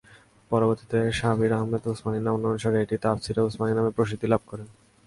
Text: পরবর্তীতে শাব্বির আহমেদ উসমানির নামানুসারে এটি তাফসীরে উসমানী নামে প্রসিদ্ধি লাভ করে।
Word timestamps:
পরবর্তীতে 0.51 0.99
শাব্বির 1.19 1.51
আহমেদ 1.57 1.83
উসমানির 1.91 2.25
নামানুসারে 2.27 2.77
এটি 2.81 2.95
তাফসীরে 3.03 3.41
উসমানী 3.47 3.73
নামে 3.75 3.91
প্রসিদ্ধি 3.97 4.27
লাভ 4.29 4.41
করে। 4.49 4.63